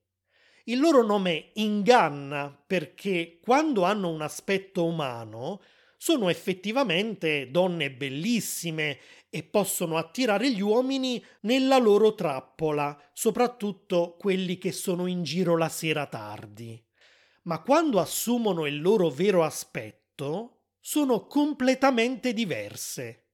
Il 0.65 0.79
loro 0.79 1.03
nome 1.05 1.51
inganna 1.55 2.57
perché 2.67 3.41
quando 3.43 3.83
hanno 3.83 4.11
un 4.11 4.23
aspetto 4.23 4.85
umano 4.85 5.61
sono 5.97 6.29
effettivamente 6.29 7.51
donne 7.51 7.91
bellissime 7.91 8.99
e 9.29 9.43
possono 9.43 9.97
attirare 9.97 10.53
gli 10.53 10.61
uomini 10.61 11.25
nella 11.41 11.79
loro 11.79 12.15
trappola, 12.15 12.97
soprattutto 13.13 14.17
quelli 14.19 14.59
che 14.59 14.73
sono 14.73 15.07
in 15.07 15.23
giro 15.23 15.57
la 15.57 15.69
sera 15.69 16.07
tardi. 16.07 16.81
Ma 17.45 17.61
quando 17.63 17.99
assumono 17.99 18.67
il 18.67 18.81
loro 18.81 19.11
vero 19.11 19.43
aspetto, 19.43 20.63
sono 20.79 21.27
completamente 21.27 22.33
diverse. 22.33 23.29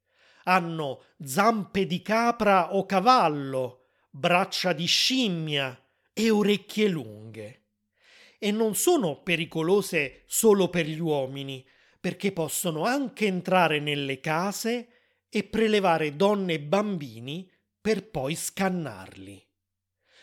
Hanno 0.44 1.02
zampe 1.22 1.86
di 1.86 2.00
capra 2.00 2.74
o 2.74 2.86
cavallo, 2.86 3.88
braccia 4.10 4.72
di 4.72 4.86
scimmia, 4.86 5.78
e 6.18 6.30
orecchie 6.30 6.88
lunghe. 6.88 7.66
E 8.40 8.50
non 8.50 8.74
sono 8.74 9.22
pericolose 9.22 10.24
solo 10.26 10.68
per 10.68 10.84
gli 10.84 10.98
uomini, 10.98 11.64
perché 12.00 12.32
possono 12.32 12.82
anche 12.82 13.26
entrare 13.26 13.78
nelle 13.78 14.18
case 14.18 14.88
e 15.28 15.44
prelevare 15.44 16.16
donne 16.16 16.54
e 16.54 16.60
bambini 16.60 17.48
per 17.80 18.10
poi 18.10 18.34
scannarli. 18.34 19.46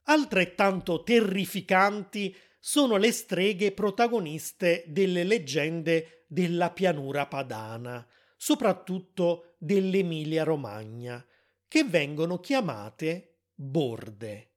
Altrettanto 0.08 1.02
terrificanti 1.02 2.36
sono 2.60 2.98
le 2.98 3.14
streghe 3.14 3.72
protagoniste 3.72 4.84
delle 4.88 5.24
leggende 5.24 6.26
della 6.28 6.72
pianura 6.72 7.26
padana, 7.26 8.06
soprattutto 8.36 9.56
dell'Emilia 9.60 10.44
Romagna, 10.44 11.26
che 11.70 11.86
vengono 11.86 12.40
chiamate 12.40 13.44
borde. 13.54 14.55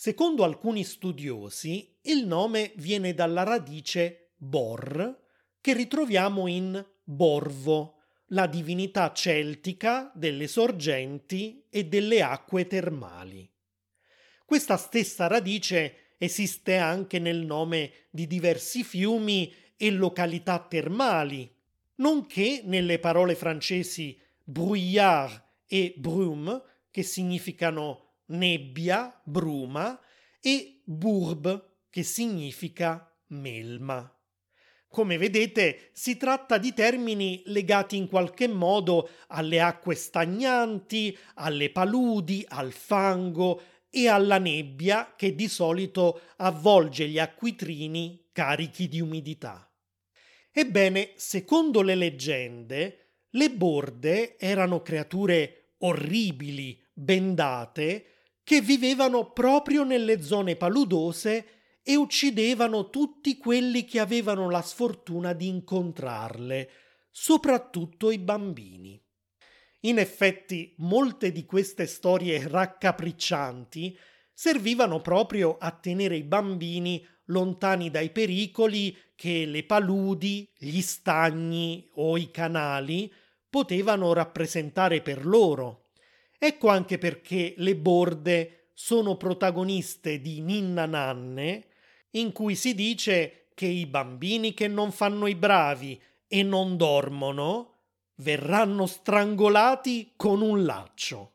Secondo 0.00 0.44
alcuni 0.44 0.84
studiosi, 0.84 1.92
il 2.02 2.24
nome 2.24 2.70
viene 2.76 3.14
dalla 3.14 3.42
radice 3.42 4.28
bor, 4.36 5.24
che 5.60 5.72
ritroviamo 5.72 6.46
in 6.46 6.86
Borvo, 7.02 7.96
la 8.26 8.46
divinità 8.46 9.12
celtica 9.12 10.12
delle 10.14 10.46
sorgenti 10.46 11.64
e 11.68 11.86
delle 11.86 12.22
acque 12.22 12.68
termali. 12.68 13.50
Questa 14.44 14.76
stessa 14.76 15.26
radice 15.26 16.14
esiste 16.18 16.76
anche 16.76 17.18
nel 17.18 17.44
nome 17.44 17.90
di 18.10 18.28
diversi 18.28 18.84
fiumi 18.84 19.52
e 19.76 19.90
località 19.90 20.60
termali, 20.60 21.52
nonché 21.96 22.60
nelle 22.62 23.00
parole 23.00 23.34
francesi 23.34 24.16
brouillard 24.44 25.42
e 25.66 25.92
brume, 25.96 26.62
che 26.92 27.02
significano 27.02 28.07
nebbia, 28.28 29.20
bruma, 29.24 29.98
e 30.40 30.80
burb, 30.84 31.66
che 31.90 32.02
significa 32.02 33.14
melma. 33.28 34.12
Come 34.88 35.18
vedete, 35.18 35.90
si 35.92 36.16
tratta 36.16 36.56
di 36.56 36.72
termini 36.72 37.42
legati 37.46 37.96
in 37.96 38.08
qualche 38.08 38.48
modo 38.48 39.10
alle 39.28 39.60
acque 39.60 39.94
stagnanti, 39.94 41.16
alle 41.34 41.70
paludi, 41.70 42.44
al 42.48 42.72
fango 42.72 43.60
e 43.90 44.08
alla 44.08 44.38
nebbia 44.38 45.14
che 45.14 45.34
di 45.34 45.48
solito 45.48 46.20
avvolge 46.36 47.06
gli 47.06 47.18
acquitrini 47.18 48.28
carichi 48.32 48.88
di 48.88 49.00
umidità. 49.00 49.70
Ebbene, 50.50 51.12
secondo 51.16 51.82
le 51.82 51.94
leggende, 51.94 53.08
le 53.30 53.50
borde 53.50 54.38
erano 54.38 54.80
creature 54.80 55.74
orribili, 55.78 56.82
bendate, 56.92 58.06
che 58.48 58.62
vivevano 58.62 59.30
proprio 59.30 59.84
nelle 59.84 60.22
zone 60.22 60.56
paludose 60.56 61.80
e 61.82 61.96
uccidevano 61.96 62.88
tutti 62.88 63.36
quelli 63.36 63.84
che 63.84 64.00
avevano 64.00 64.48
la 64.48 64.62
sfortuna 64.62 65.34
di 65.34 65.48
incontrarle, 65.48 66.70
soprattutto 67.10 68.10
i 68.10 68.16
bambini. 68.16 68.98
In 69.80 69.98
effetti, 69.98 70.72
molte 70.78 71.30
di 71.30 71.44
queste 71.44 71.86
storie 71.86 72.48
raccapriccianti 72.48 73.94
servivano 74.32 75.02
proprio 75.02 75.58
a 75.60 75.70
tenere 75.70 76.16
i 76.16 76.24
bambini 76.24 77.06
lontani 77.26 77.90
dai 77.90 78.08
pericoli 78.08 78.96
che 79.14 79.44
le 79.44 79.62
paludi, 79.64 80.50
gli 80.56 80.80
stagni 80.80 81.86
o 81.96 82.16
i 82.16 82.30
canali 82.30 83.12
potevano 83.50 84.14
rappresentare 84.14 85.02
per 85.02 85.26
loro. 85.26 85.87
Ecco 86.38 86.68
anche 86.68 86.98
perché 86.98 87.54
le 87.56 87.74
borde 87.76 88.70
sono 88.72 89.16
protagoniste 89.16 90.20
di 90.20 90.40
Ninna 90.40 90.86
Nanne, 90.86 91.66
in 92.12 92.30
cui 92.32 92.54
si 92.54 92.74
dice 92.74 93.48
che 93.54 93.66
i 93.66 93.86
bambini 93.86 94.54
che 94.54 94.68
non 94.68 94.92
fanno 94.92 95.26
i 95.26 95.34
bravi 95.34 96.00
e 96.28 96.42
non 96.44 96.76
dormono 96.76 97.72
verranno 98.16 98.86
strangolati 98.86 100.12
con 100.16 100.40
un 100.40 100.64
laccio. 100.64 101.32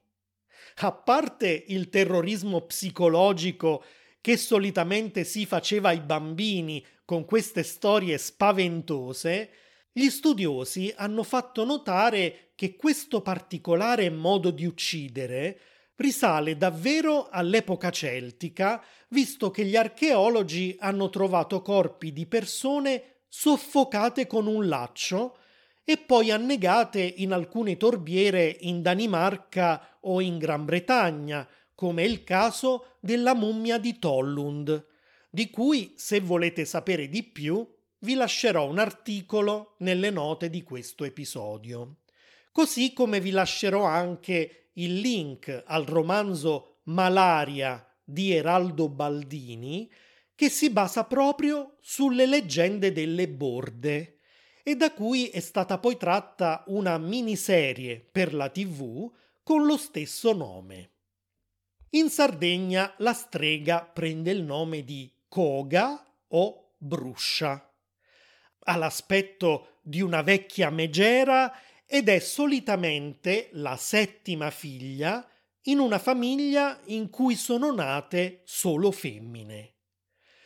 A 0.77 0.91
parte 0.91 1.65
il 1.67 1.89
terrorismo 1.89 2.61
psicologico 2.61 3.83
che 4.21 4.37
solitamente 4.37 5.25
si 5.25 5.45
faceva 5.45 5.89
ai 5.89 5.99
bambini 5.99 6.83
con 7.03 7.25
queste 7.25 7.63
storie 7.63 8.17
spaventose, 8.17 9.49
gli 9.91 10.09
studiosi 10.09 10.93
hanno 10.95 11.23
fatto 11.23 11.65
notare 11.65 12.52
che 12.55 12.75
questo 12.75 13.21
particolare 13.21 14.09
modo 14.09 14.51
di 14.51 14.65
uccidere 14.65 15.59
risale 15.95 16.57
davvero 16.57 17.29
all'epoca 17.29 17.89
celtica, 17.89 18.83
visto 19.09 19.51
che 19.51 19.65
gli 19.65 19.75
archeologi 19.75 20.75
hanno 20.79 21.09
trovato 21.09 21.61
corpi 21.61 22.11
di 22.11 22.25
persone 22.25 23.21
soffocate 23.27 24.27
con 24.27 24.47
un 24.47 24.67
laccio 24.67 25.37
e 25.83 25.97
poi 25.97 26.31
annegate 26.31 27.01
in 27.01 27.33
alcune 27.33 27.77
torbiere 27.77 28.57
in 28.61 28.81
Danimarca 28.81 29.97
o 30.01 30.21
in 30.21 30.37
Gran 30.37 30.65
Bretagna, 30.65 31.47
come 31.75 32.03
è 32.03 32.05
il 32.05 32.23
caso 32.23 32.95
della 32.99 33.33
mummia 33.33 33.77
di 33.77 33.99
Tollund, 33.99 34.87
di 35.29 35.49
cui, 35.49 35.93
se 35.97 36.19
volete 36.19 36.63
sapere 36.63 37.09
di 37.09 37.23
più, 37.23 37.67
vi 37.99 38.13
lascerò 38.13 38.67
un 38.67 38.79
articolo 38.79 39.75
nelle 39.79 40.09
note 40.09 40.49
di 40.49 40.61
questo 40.61 41.03
episodio. 41.03 42.02
Così 42.53 42.93
come 42.93 43.19
vi 43.19 43.31
lascerò 43.31 43.83
anche 43.83 44.69
il 44.73 44.99
link 44.99 45.63
al 45.65 45.85
romanzo 45.85 46.81
Malaria 46.83 47.83
di 48.03 48.31
Eraldo 48.31 48.89
Baldini, 48.89 49.91
che 50.35 50.49
si 50.49 50.69
basa 50.69 51.05
proprio 51.05 51.77
sulle 51.81 52.27
leggende 52.27 52.91
delle 52.91 53.27
borde 53.27 54.19
e 54.61 54.75
da 54.75 54.93
cui 54.93 55.29
è 55.29 55.39
stata 55.39 55.79
poi 55.79 55.97
tratta 55.97 56.63
una 56.67 56.99
miniserie 56.99 57.99
per 57.99 58.35
la 58.35 58.49
TV 58.49 59.11
con 59.41 59.65
lo 59.65 59.75
stesso 59.75 60.31
nome. 60.33 60.91
In 61.95 62.11
Sardegna 62.11 62.93
la 62.99 63.13
strega 63.13 63.81
prende 63.81 64.29
il 64.29 64.43
nome 64.43 64.83
di 64.83 65.11
Koga 65.27 66.05
o 66.27 66.75
Bruscia. 66.77 67.67
Ha 68.65 68.75
l'aspetto 68.77 69.79
di 69.81 70.01
una 70.01 70.21
vecchia 70.21 70.69
megera 70.69 71.51
ed 71.85 72.09
è 72.09 72.19
solitamente 72.19 73.49
la 73.53 73.75
settima 73.77 74.49
figlia 74.49 75.27
in 75.63 75.79
una 75.79 75.99
famiglia 75.99 76.79
in 76.85 77.09
cui 77.09 77.35
sono 77.35 77.73
nate 77.73 78.41
solo 78.45 78.91
femmine. 78.91 79.75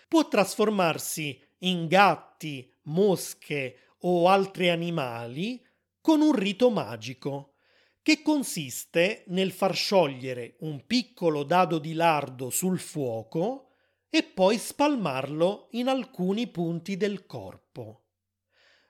Può 0.08 0.28
trasformarsi 0.28 1.42
in 1.60 1.88
gatti, 1.88 2.72
mosche 2.84 3.94
o 4.02 4.30
altri 4.30 4.70
animali 4.70 5.64
con 6.00 6.22
un 6.22 6.34
rito 6.34 6.70
magico 6.70 7.56
che 8.02 8.22
consiste 8.22 9.26
nel 9.28 9.52
far 9.52 9.76
sciogliere 9.76 10.56
un 10.60 10.86
piccolo 10.86 11.44
dado 11.44 11.80
di 11.80 11.94
lardo 11.94 12.50
sul 12.50 12.80
fuoco 12.80 13.72
e 14.10 14.24
poi 14.24 14.58
spalmarlo 14.58 15.68
in 15.72 15.90
alcuni 15.90 16.48
punti 16.48 16.96
del 16.96 17.26
corpo. 17.26 18.07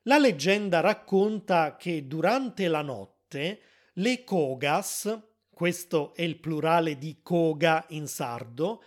La 0.08 0.18
leggenda 0.18 0.80
racconta 0.80 1.76
che 1.76 2.08
durante 2.08 2.70
la 2.70 2.82
notte 2.82 3.60
le 3.96 4.24
cogas, 4.24 5.22
questo 5.54 6.16
è 6.16 6.22
il 6.22 6.40
plurale 6.40 6.98
di 6.98 7.20
coga 7.22 7.86
in 7.90 8.08
sardo, 8.08 8.84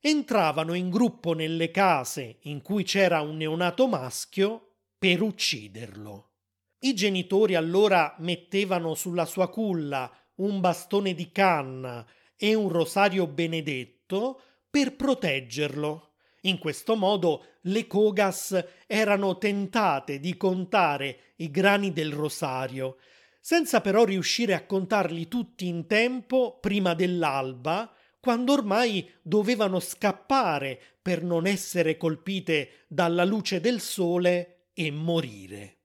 entravano 0.00 0.74
in 0.74 0.90
gruppo 0.90 1.32
nelle 1.32 1.70
case 1.70 2.38
in 2.42 2.60
cui 2.60 2.82
c'era 2.82 3.20
un 3.20 3.36
neonato 3.36 3.86
maschio 3.86 4.78
per 4.98 5.22
ucciderlo. 5.22 6.32
I 6.80 6.92
genitori 6.92 7.54
allora 7.54 8.16
mettevano 8.18 8.94
sulla 8.94 9.26
sua 9.26 9.48
culla 9.48 10.10
un 10.36 10.58
bastone 10.58 11.14
di 11.14 11.30
canna 11.30 12.04
e 12.34 12.52
un 12.54 12.68
rosario 12.68 13.28
benedetto 13.28 14.40
per 14.68 14.96
proteggerlo. 14.96 16.13
In 16.46 16.58
questo 16.58 16.94
modo 16.94 17.44
le 17.62 17.86
Kogas 17.86 18.64
erano 18.86 19.38
tentate 19.38 20.20
di 20.20 20.36
contare 20.36 21.32
i 21.36 21.50
grani 21.50 21.92
del 21.92 22.12
rosario, 22.12 22.98
senza 23.40 23.80
però 23.80 24.04
riuscire 24.04 24.54
a 24.54 24.64
contarli 24.64 25.28
tutti 25.28 25.66
in 25.66 25.86
tempo 25.86 26.58
prima 26.60 26.94
dell'alba, 26.94 27.92
quando 28.20 28.52
ormai 28.52 29.10
dovevano 29.22 29.80
scappare 29.80 30.80
per 31.00 31.22
non 31.22 31.46
essere 31.46 31.96
colpite 31.96 32.84
dalla 32.88 33.24
luce 33.24 33.60
del 33.60 33.80
sole 33.80 34.68
e 34.74 34.90
morire. 34.90 35.78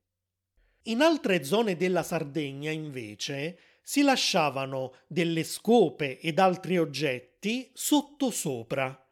In 0.84 1.02
altre 1.02 1.44
zone 1.44 1.76
della 1.76 2.04
Sardegna, 2.04 2.72
invece, 2.72 3.60
si 3.82 4.02
lasciavano 4.02 4.94
delle 5.08 5.44
scope 5.44 6.20
ed 6.20 6.40
altri 6.40 6.78
oggetti 6.78 7.70
sottosopra, 7.74 9.09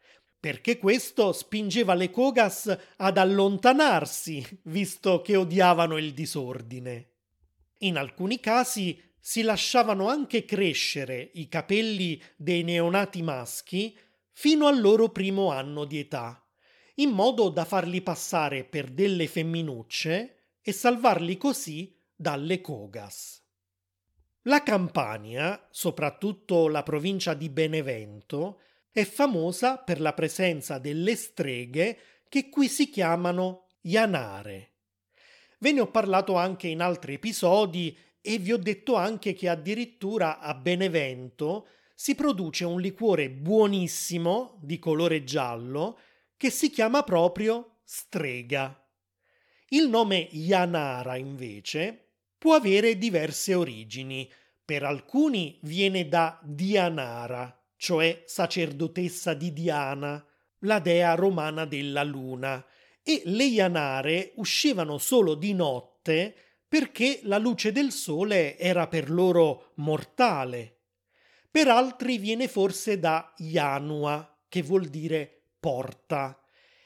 perché 0.48 0.78
questo 0.78 1.34
spingeva 1.34 1.94
le 1.94 2.10
Kogas 2.10 2.74
ad 2.96 3.18
allontanarsi, 3.18 4.62
visto 4.64 5.22
che 5.22 5.36
odiavano 5.36 5.98
il 5.98 6.14
disordine. 6.14 7.10
In 7.80 7.98
alcuni 7.98 8.40
casi 8.40 8.98
si 9.20 9.42
lasciavano 9.42 10.08
anche 10.08 10.46
crescere 10.46 11.32
i 11.34 11.50
capelli 11.50 12.22
dei 12.38 12.64
neonati 12.64 13.22
maschi 13.24 13.94
fino 14.32 14.68
al 14.68 14.80
loro 14.80 15.10
primo 15.10 15.52
anno 15.52 15.84
di 15.84 16.00
età 16.00 16.42
in 16.96 17.10
modo 17.10 17.50
da 17.50 17.66
farli 17.66 18.02
passare 18.02 18.64
per 18.64 18.88
delle 18.90 19.28
femminucce 19.28 20.54
e 20.62 20.72
salvarli 20.72 21.36
così 21.36 21.94
dalle 22.16 22.62
cogas. 22.62 23.44
La 24.44 24.64
Campania, 24.64 25.68
soprattutto 25.72 26.70
la 26.70 26.84
provincia 26.84 27.34
di 27.34 27.50
Benevento, 27.50 28.62
è 29.00 29.06
famosa 29.06 29.78
per 29.78 30.02
la 30.02 30.14
presenza 30.14 30.80
delle 30.80 31.16
streghe 31.16 32.00
che 32.28 32.50
qui 32.50 32.68
si 32.68 32.90
chiamano 32.90 33.68
Ianare. 33.82 34.72
Ve 35.60 35.72
ne 35.72 35.82
ho 35.82 35.92
parlato 35.92 36.36
anche 36.36 36.68
in 36.68 36.82
altri 36.82 37.14
episodi 37.14 37.96
e 38.20 38.40
vi 38.40 38.52
ho 38.52 38.58
detto 38.58 38.96
anche 38.96 39.34
che 39.34 39.50
addirittura 39.50 40.40
a 40.40 40.56
Benevento 40.56 41.68
si 41.94 42.16
produce 42.16 42.66
un 42.66 42.82
liquore 42.82 43.30
buonissimo 43.30 44.58
di 44.64 44.80
colore 44.80 45.24
giallo 45.24 46.00
che 46.36 46.50
si 46.50 46.72
chiama 46.72 47.04
proprio 47.04 47.82
strega. 47.84 48.84
Il 49.70 49.90
nome 49.90 50.28
Yanara, 50.32 51.18
invece, 51.18 52.14
può 52.36 52.56
avere 52.56 52.98
diverse 52.98 53.54
origini. 53.54 54.28
Per 54.66 54.82
alcuni 54.82 55.60
viene 55.62 56.08
da 56.08 56.40
Dianara, 56.44 57.57
cioè 57.78 58.24
sacerdotessa 58.26 59.34
di 59.34 59.54
Diana, 59.54 60.24
la 60.62 60.80
dea 60.80 61.14
romana 61.14 61.66
della 61.66 62.04
luna, 62.04 62.66
e 63.04 63.22
le 63.26 63.46
Ianare 63.46 64.34
uscivano 64.36 64.98
solo 64.98 65.36
di 65.36 65.54
notte 65.54 66.36
perché 66.68 67.22
la 67.24 67.38
luce 67.38 67.72
del 67.72 67.92
sole 67.92 68.58
era 68.58 68.88
per 68.88 69.10
loro 69.10 69.72
mortale. 69.76 70.76
Per 71.50 71.70
altri 71.70 72.18
viene 72.18 72.50
forse 72.50 73.00
da 73.00 73.34
Ianua, 73.38 74.38
che 74.50 74.62
vuol 74.62 74.88
dire 74.88 75.44
porta. 75.60 76.38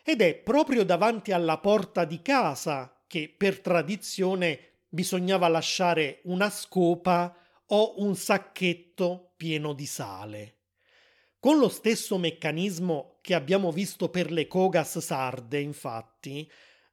Ed 0.04 0.22
è 0.22 0.36
proprio 0.36 0.86
davanti 0.86 1.32
alla 1.32 1.58
porta 1.58 2.06
di 2.06 2.22
casa 2.22 3.02
che 3.08 3.34
per 3.36 3.60
tradizione 3.60 4.84
bisognava 4.88 5.48
lasciare 5.48 6.20
una 6.26 6.50
scopa 6.50 7.36
o 7.68 7.96
un 7.98 8.16
sacchetto 8.16 9.34
pieno 9.36 9.74
di 9.74 9.86
sale. 9.86 10.61
Con 11.42 11.58
lo 11.58 11.70
stesso 11.70 12.20
meccanismo 12.20 13.18
che 13.20 13.34
abbiamo 13.34 13.72
visto 13.72 14.10
per 14.10 14.32
le 14.32 14.46
cogas 14.46 15.00
sarde, 15.00 15.60
infatti, 15.60 16.48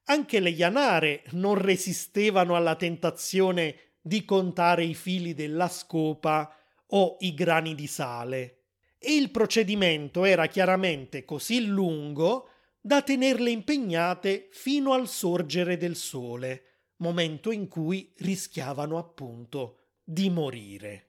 anche 0.05 0.41
le 0.41 0.49
ianare 0.49 1.25
non 1.33 1.57
resistevano 1.57 2.57
alla 2.57 2.75
tentazione 2.75 3.97
di 4.01 4.25
contare 4.25 4.85
i 4.85 4.95
fili 4.95 5.35
della 5.35 5.69
scopa 5.69 6.51
o 6.87 7.19
i 7.21 7.35
grani 7.35 7.75
di 7.75 7.87
sale 7.87 8.63
e 8.99 9.17
il 9.17 9.31
procedimento 9.31 10.25
era 10.25 10.47
chiaramente 10.47 11.27
così 11.27 11.67
lungo 11.67 12.49
da 12.81 13.03
tenerle 13.03 13.51
impegnate 13.51 14.49
fino 14.51 14.95
al 14.95 15.09
sorgere 15.09 15.77
del 15.77 15.95
sole, 15.95 16.63
momento 16.97 17.51
in 17.51 17.69
cui 17.69 18.15
rischiavano 18.17 18.97
appunto 18.97 19.81
di 20.03 20.31
morire. 20.31 21.08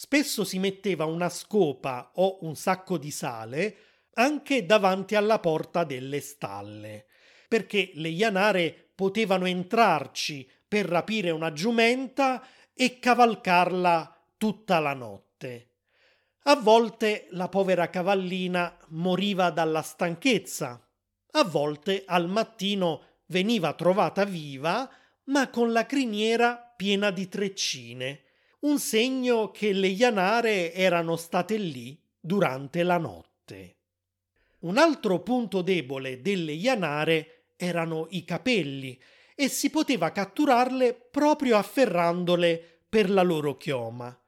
Spesso 0.00 0.44
si 0.44 0.60
metteva 0.60 1.06
una 1.06 1.28
scopa 1.28 2.12
o 2.14 2.38
un 2.42 2.54
sacco 2.54 2.98
di 2.98 3.10
sale 3.10 3.76
anche 4.14 4.64
davanti 4.64 5.16
alla 5.16 5.40
porta 5.40 5.82
delle 5.82 6.20
stalle, 6.20 7.06
perché 7.48 7.90
le 7.94 8.08
ianare 8.08 8.90
potevano 8.94 9.46
entrarci 9.46 10.48
per 10.68 10.86
rapire 10.86 11.32
una 11.32 11.52
giumenta 11.52 12.46
e 12.74 13.00
cavalcarla 13.00 14.24
tutta 14.36 14.78
la 14.78 14.94
notte. 14.94 15.70
A 16.44 16.54
volte 16.54 17.26
la 17.30 17.48
povera 17.48 17.90
cavallina 17.90 18.78
moriva 18.90 19.50
dalla 19.50 19.82
stanchezza, 19.82 20.80
a 21.32 21.42
volte 21.42 22.04
al 22.06 22.28
mattino 22.28 23.02
veniva 23.26 23.72
trovata 23.72 24.24
viva, 24.24 24.88
ma 25.24 25.50
con 25.50 25.72
la 25.72 25.86
criniera 25.86 26.72
piena 26.76 27.10
di 27.10 27.26
treccine, 27.26 28.22
un 28.60 28.78
segno 28.78 29.50
che 29.50 29.72
le 29.72 29.86
ianare 29.86 30.72
erano 30.72 31.16
state 31.16 31.56
lì 31.56 32.00
durante 32.18 32.82
la 32.82 32.98
notte. 32.98 33.76
Un 34.60 34.78
altro 34.78 35.22
punto 35.22 35.62
debole 35.62 36.20
delle 36.20 36.52
ianare 36.52 37.50
erano 37.56 38.08
i 38.10 38.24
capelli 38.24 39.00
e 39.36 39.48
si 39.48 39.70
poteva 39.70 40.10
catturarle 40.10 40.94
proprio 40.94 41.56
afferrandole 41.56 42.82
per 42.88 43.08
la 43.08 43.22
loro 43.22 43.56
chioma. 43.56 44.18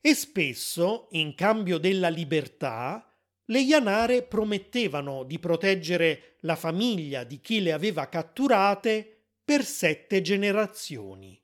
E 0.00 0.14
spesso, 0.14 1.08
in 1.12 1.34
cambio 1.34 1.78
della 1.78 2.10
libertà, 2.10 3.10
le 3.46 3.60
ianare 3.60 4.22
promettevano 4.22 5.24
di 5.24 5.38
proteggere 5.38 6.36
la 6.40 6.56
famiglia 6.56 7.24
di 7.24 7.40
chi 7.40 7.62
le 7.62 7.72
aveva 7.72 8.06
catturate 8.08 9.22
per 9.42 9.64
sette 9.64 10.20
generazioni. 10.20 11.40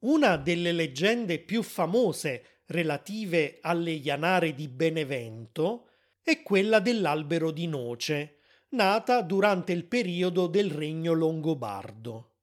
Una 0.00 0.38
delle 0.38 0.72
leggende 0.72 1.38
più 1.38 1.62
famose 1.62 2.62
relative 2.66 3.58
alle 3.60 3.90
Ianare 3.90 4.54
di 4.54 4.66
Benevento 4.66 5.90
è 6.22 6.40
quella 6.40 6.80
dell'albero 6.80 7.50
di 7.50 7.66
noce, 7.66 8.38
nata 8.70 9.20
durante 9.20 9.72
il 9.72 9.84
periodo 9.84 10.46
del 10.46 10.70
regno 10.70 11.12
longobardo. 11.12 12.36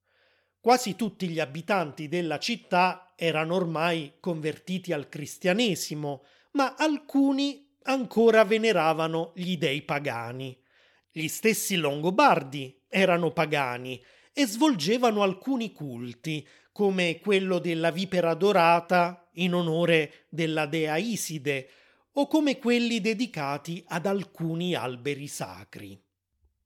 Quasi 0.60 0.96
tutti 0.96 1.28
gli 1.30 1.40
abitanti 1.40 2.08
della 2.08 2.38
città 2.38 3.14
erano 3.16 3.56
ormai 3.56 4.18
convertiti 4.20 4.94
al 4.94 5.10
cristianesimo, 5.10 6.26
ma 6.52 6.76
alcuni 6.76 7.76
ancora 7.84 8.44
veneravano 8.44 9.32
gli 9.34 9.58
dei 9.58 9.82
pagani. 9.82 10.56
Gli 11.10 11.28
stessi 11.28 11.76
longobardi 11.78 12.84
erano 12.88 13.32
pagani 13.32 14.00
e 14.32 14.46
svolgevano 14.46 15.24
alcuni 15.24 15.72
culti, 15.72 16.48
come 16.78 17.18
quello 17.18 17.58
della 17.58 17.90
vipera 17.90 18.36
dorata 18.36 19.32
in 19.38 19.56
onore 19.56 20.28
della 20.30 20.68
dea 20.68 20.96
Iside, 20.98 21.70
o 22.12 22.28
come 22.28 22.60
quelli 22.60 23.02
dedicati 23.02 23.84
ad 23.88 24.06
alcuni 24.06 24.76
alberi 24.76 25.26
sacri. 25.26 26.00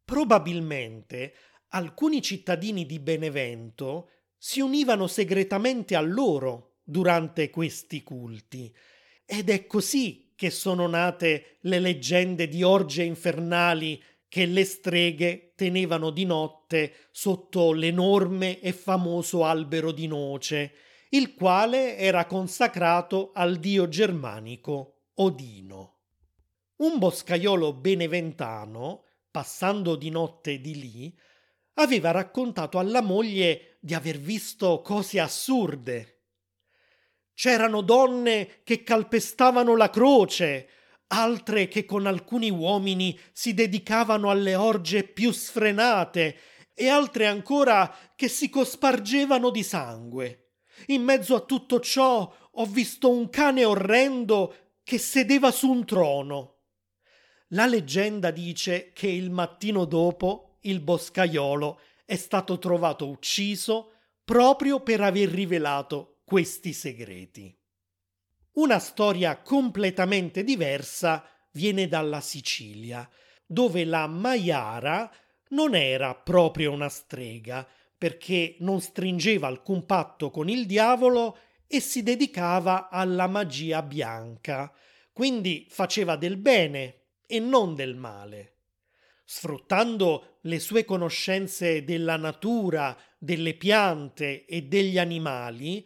Probabilmente 0.04 1.34
alcuni 1.70 2.22
cittadini 2.22 2.86
di 2.86 3.00
Benevento 3.00 4.10
si 4.38 4.60
univano 4.60 5.08
segretamente 5.08 5.96
a 5.96 6.02
loro 6.02 6.80
durante 6.84 7.50
questi 7.50 8.04
culti, 8.04 8.70
ed 9.26 9.50
è 9.50 9.66
così 9.66 10.34
che 10.36 10.50
sono 10.50 10.88
nate 10.88 11.56
le 11.62 11.80
leggende 11.80 12.50
di 12.50 12.64
orge 12.64 13.04
infernali 13.04 14.04
che 14.32 14.46
le 14.46 14.64
streghe 14.64 15.52
tenevano 15.58 16.10
di 16.10 16.24
notte 16.24 17.10
sotto 17.12 17.74
l'enorme 17.74 18.62
e 18.62 18.72
famoso 18.72 19.44
albero 19.44 19.92
di 19.92 20.08
noce, 20.08 20.74
il 21.10 21.34
quale 21.34 21.98
era 21.98 22.26
consacrato 22.26 23.32
al 23.34 23.58
dio 23.58 23.90
germanico 23.90 25.08
Odino. 25.16 25.98
Un 26.78 26.98
boscaiolo 26.98 27.74
beneventano, 27.74 29.04
passando 29.30 29.98
di 29.98 30.10
notte 30.10 30.62
di 30.62 30.80
lì, 30.80 31.20
aveva 31.74 32.12
raccontato 32.12 32.80
alla 32.80 33.02
moglie 33.02 33.80
di 33.82 33.94
aver 33.94 34.18
visto 34.18 34.80
cose 34.80 35.20
assurde. 35.20 36.22
C'erano 37.34 37.82
donne 37.82 38.62
che 38.64 38.82
calpestavano 38.84 39.76
la 39.76 39.90
croce, 39.90 40.70
altre 41.12 41.68
che 41.68 41.86
con 41.86 42.06
alcuni 42.06 42.50
uomini 42.50 43.18
si 43.32 43.54
dedicavano 43.54 44.30
alle 44.30 44.56
orge 44.56 45.04
più 45.04 45.32
sfrenate 45.32 46.38
e 46.74 46.88
altre 46.88 47.28
ancora 47.28 47.94
che 48.16 48.28
si 48.28 48.50
cospargevano 48.50 49.50
di 49.50 49.64
sangue. 49.64 50.54
In 50.88 51.04
mezzo 51.04 51.36
a 51.36 51.42
tutto 51.42 51.80
ciò 51.80 52.34
ho 52.52 52.66
visto 52.66 53.10
un 53.10 53.30
cane 53.30 53.66
orrendo 53.66 54.56
che 54.84 54.98
sedeva 54.98 55.52
su 55.52 55.70
un 55.70 55.86
trono. 55.86 56.56
La 57.50 57.66
leggenda 57.66 58.32
dice 58.32 58.92
che 58.94 59.08
il 59.08 59.30
mattino 59.30 59.86
dopo 59.86 60.58
il 60.62 60.80
boscaiolo 60.80 61.80
è 62.06 62.16
stato 62.16 62.58
trovato 62.58 63.08
ucciso 63.08 63.92
proprio 64.24 64.82
per 64.82 65.02
aver 65.02 65.30
rivelato 65.30 66.22
questi 66.24 66.72
segreti. 66.72 67.61
Una 68.62 68.78
storia 68.78 69.38
completamente 69.38 70.44
diversa 70.44 71.28
viene 71.54 71.88
dalla 71.88 72.22
Sicilia, 72.22 73.10
dove 73.44 73.84
la 73.86 74.06
Maiara 74.06 75.12
non 75.50 75.74
era 75.74 76.14
proprio 76.14 76.72
una 76.72 76.88
strega, 76.88 77.68
perché 77.98 78.58
non 78.60 78.80
stringeva 78.80 79.48
alcun 79.48 79.88
patto 79.88 80.30
con 80.30 80.48
il 80.48 80.68
diavolo 80.68 81.40
e 81.66 81.80
si 81.80 82.04
dedicava 82.04 82.90
alla 82.90 83.26
magia 83.26 83.82
bianca, 83.82 84.72
quindi 85.12 85.66
faceva 85.68 86.16
del 86.16 86.38
bene 86.38 87.06
e 87.26 87.40
non 87.40 87.74
del 87.74 87.96
male. 87.96 88.58
Sfruttando 89.26 90.38
le 90.42 90.60
sue 90.60 90.86
conoscenze 90.86 91.84
della 91.84 92.16
natura, 92.16 92.96
delle 93.18 93.56
piante 93.56 94.46
e 94.46 94.62
degli 94.62 95.00
animali, 95.00 95.84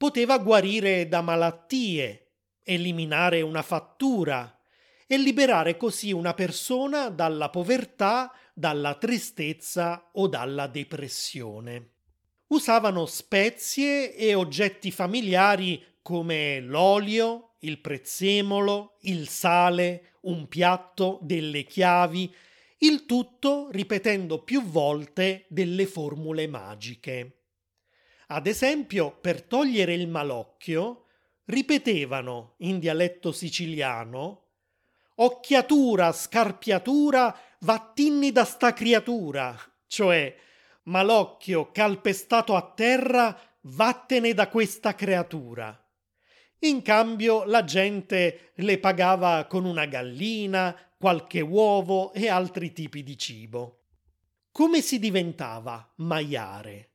poteva 0.00 0.38
guarire 0.38 1.08
da 1.08 1.20
malattie, 1.20 2.30
eliminare 2.62 3.42
una 3.42 3.60
fattura 3.60 4.58
e 5.06 5.18
liberare 5.18 5.76
così 5.76 6.10
una 6.10 6.32
persona 6.32 7.10
dalla 7.10 7.50
povertà, 7.50 8.32
dalla 8.54 8.94
tristezza 8.94 10.08
o 10.14 10.26
dalla 10.26 10.68
depressione. 10.68 11.96
Usavano 12.46 13.04
spezie 13.04 14.16
e 14.16 14.32
oggetti 14.32 14.90
familiari 14.90 15.98
come 16.00 16.60
l'olio, 16.60 17.56
il 17.58 17.78
prezzemolo, 17.82 18.96
il 19.02 19.28
sale, 19.28 20.14
un 20.22 20.48
piatto, 20.48 21.18
delle 21.20 21.64
chiavi, 21.64 22.34
il 22.78 23.04
tutto 23.04 23.68
ripetendo 23.70 24.42
più 24.44 24.62
volte 24.62 25.44
delle 25.50 25.84
formule 25.84 26.46
magiche. 26.46 27.39
Ad 28.32 28.46
esempio, 28.46 29.10
per 29.10 29.42
togliere 29.42 29.92
il 29.92 30.06
malocchio, 30.06 31.06
ripetevano 31.46 32.54
in 32.58 32.78
dialetto 32.78 33.32
siciliano 33.32 34.44
occhiatura, 35.16 36.12
scarpiatura, 36.12 37.36
vattinni 37.60 38.30
da 38.30 38.44
sta 38.44 38.72
creatura, 38.72 39.54
cioè 39.86 40.34
malocchio 40.84 41.72
calpestato 41.72 42.54
a 42.54 42.72
terra, 42.72 43.36
vattene 43.62 44.32
da 44.32 44.48
questa 44.48 44.94
creatura. 44.94 45.76
In 46.60 46.82
cambio 46.82 47.44
la 47.44 47.64
gente 47.64 48.52
le 48.54 48.78
pagava 48.78 49.44
con 49.46 49.64
una 49.64 49.86
gallina, 49.86 50.74
qualche 50.96 51.40
uovo 51.40 52.12
e 52.12 52.28
altri 52.28 52.72
tipi 52.72 53.02
di 53.02 53.18
cibo. 53.18 53.86
Come 54.52 54.80
si 54.82 55.00
diventava 55.00 55.92
maiare? 55.96 56.89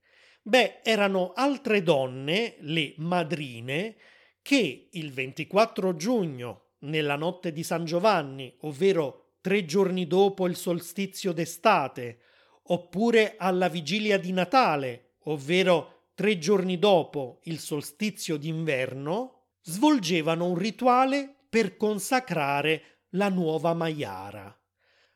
Beh, 0.47 0.81
erano 0.83 1.33
altre 1.33 1.81
donne, 1.81 2.57
le 2.59 2.93
madrine, 2.97 3.95
che 4.43 4.89
il 4.91 5.11
24 5.11 5.95
giugno, 5.95 6.73
nella 6.81 7.15
notte 7.15 7.51
di 7.51 7.63
San 7.63 7.83
Giovanni, 7.83 8.55
ovvero 8.59 9.37
tre 9.41 9.65
giorni 9.65 10.05
dopo 10.05 10.45
il 10.45 10.55
solstizio 10.55 11.31
d'estate, 11.31 12.19
oppure 12.65 13.37
alla 13.39 13.69
vigilia 13.69 14.19
di 14.19 14.31
Natale, 14.33 15.15
ovvero 15.23 16.09
tre 16.13 16.37
giorni 16.37 16.77
dopo 16.77 17.39
il 17.45 17.57
solstizio 17.57 18.37
d'inverno, 18.37 19.45
svolgevano 19.63 20.45
un 20.45 20.59
rituale 20.59 21.37
per 21.49 21.75
consacrare 21.75 22.99
la 23.13 23.29
nuova 23.29 23.73
Maiara. 23.73 24.55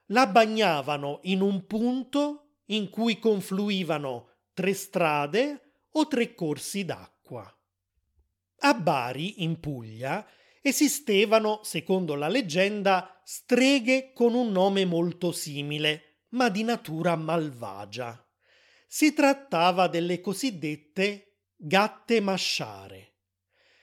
La 0.07 0.25
bagnavano 0.25 1.19
in 1.23 1.41
un 1.41 1.67
punto 1.67 2.61
in 2.69 2.89
cui 2.89 3.19
confluivano 3.19 4.28
tre 4.59 4.73
strade 4.73 5.85
o 5.91 6.05
tre 6.09 6.35
corsi 6.35 6.83
d'acqua. 6.83 7.49
A 8.57 8.73
Bari, 8.73 9.41
in 9.41 9.57
Puglia, 9.61 10.27
esistevano, 10.61 11.61
secondo 11.63 12.13
la 12.15 12.27
leggenda, 12.27 13.21
streghe 13.23 14.11
con 14.11 14.33
un 14.33 14.51
nome 14.51 14.83
molto 14.83 15.31
simile, 15.31 16.25
ma 16.31 16.49
di 16.49 16.63
natura 16.63 17.15
malvagia. 17.15 18.21
Si 18.85 19.13
trattava 19.13 19.87
delle 19.87 20.19
cosiddette 20.19 21.37
gatte 21.55 22.19
masciare. 22.19 23.13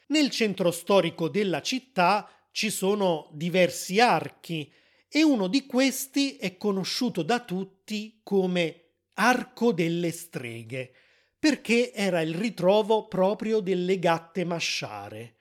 Nel 0.09 0.29
centro 0.29 0.71
storico 0.73 1.31
della 1.31 1.63
città 1.63 2.29
ci 2.53 2.69
sono 2.69 3.31
diversi 3.33 3.99
archi 3.99 4.71
e 5.09 5.23
uno 5.23 5.47
di 5.47 5.65
questi 5.65 6.37
è 6.37 6.59
conosciuto 6.59 7.23
da 7.23 7.41
tutti 7.41 8.21
come 8.23 8.86
Arco 9.19 9.73
delle 9.73 10.11
Streghe, 10.11 10.93
perché 11.39 11.93
era 11.93 12.21
il 12.21 12.35
ritrovo 12.35 13.09
proprio 13.09 13.61
delle 13.61 13.99
gatte 13.99 14.45
masciare, 14.45 15.37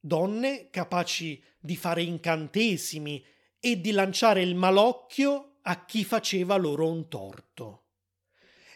donne 0.00 0.70
capaci 0.70 1.42
di 1.58 1.76
fare 1.76 2.02
incantesimi 2.02 3.22
e 3.60 3.80
di 3.80 3.90
lanciare 3.90 4.40
il 4.40 4.54
malocchio 4.54 5.56
a 5.62 5.84
chi 5.84 6.04
faceva 6.04 6.56
loro 6.56 6.88
un 6.88 7.08
torto. 7.08 7.82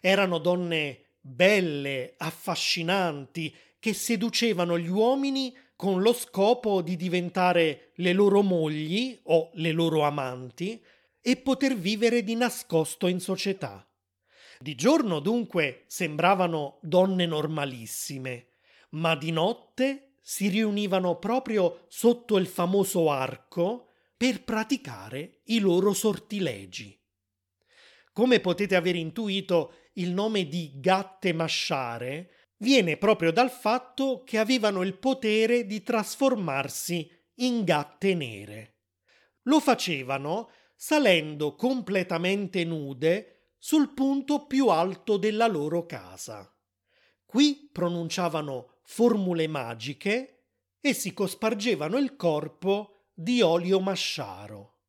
Erano 0.03 0.37
donne 0.39 1.13
belle, 1.19 2.15
affascinanti, 2.19 3.55
che 3.79 3.95
seducevano 3.95 4.79
gli 4.79 4.89
uomini 4.89 5.57
con 5.77 6.03
lo 6.03 6.13
scopo 6.13 6.83
di 6.83 6.97
diventare 6.97 7.93
le 7.97 8.13
loro 8.13 8.43
mogli 8.43 9.19
o 9.25 9.51
le 9.55 9.73
loro 9.73 10.03
amanti 10.03 10.83
e 11.23 11.37
poter 11.37 11.75
vivere 11.75 12.23
di 12.23 12.35
nascosto 12.35 13.07
in 13.07 13.19
società. 13.19 13.87
Di 14.63 14.77
giorno 14.77 15.19
dunque 15.19 15.83
sembravano 15.89 16.79
donne 16.83 17.27
normalissime, 17.27 18.51
ma 18.91 19.17
di 19.17 19.33
notte 19.33 20.19
si 20.21 20.47
riunivano 20.47 21.19
proprio 21.19 21.87
sotto 21.89 22.37
il 22.37 22.47
famoso 22.47 23.11
arco 23.11 23.89
per 24.17 24.45
praticare 24.45 25.41
i 25.47 25.59
loro 25.59 25.93
sortilegi. 25.93 26.97
Come 28.13 28.39
potete 28.39 28.77
aver 28.77 28.95
intuito, 28.95 29.73
il 29.95 30.13
nome 30.13 30.47
di 30.47 30.75
gatte 30.77 31.33
masciare 31.33 32.53
viene 32.59 32.97
proprio 32.99 33.33
dal 33.33 33.51
fatto 33.51 34.23
che 34.23 34.39
avevano 34.39 34.85
il 34.85 34.97
potere 34.97 35.67
di 35.67 35.83
trasformarsi 35.83 37.11
in 37.39 37.65
gatte 37.65 38.15
nere. 38.15 38.77
Lo 39.47 39.59
facevano 39.59 40.53
salendo 40.77 41.57
completamente 41.57 42.63
nude 42.63 43.42
sul 43.65 43.95
punto 43.95 44.47
più 44.47 44.71
alto 44.71 45.17
della 45.17 45.47
loro 45.47 45.87
casa. 45.87 46.53
Qui 47.25 47.69
pronunciavano 47.71 48.79
formule 48.83 49.47
magiche 49.47 50.47
e 50.81 50.93
si 50.93 51.13
cospargevano 51.13 51.97
il 51.97 52.17
corpo 52.17 53.11
di 53.15 53.41
olio 53.41 53.79
masciaro. 53.79 54.81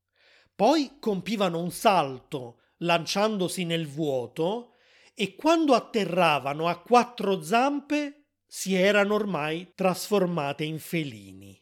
Poi 0.56 0.96
compivano 0.98 1.60
un 1.60 1.70
salto, 1.70 2.62
lanciandosi 2.78 3.64
nel 3.64 3.86
vuoto, 3.86 4.72
e 5.14 5.36
quando 5.36 5.74
atterravano 5.74 6.66
a 6.66 6.80
quattro 6.80 7.42
zampe 7.42 8.30
si 8.44 8.74
erano 8.74 9.14
ormai 9.14 9.70
trasformate 9.76 10.64
in 10.64 10.80
felini. 10.80 11.56